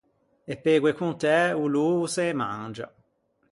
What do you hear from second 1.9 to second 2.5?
o se ê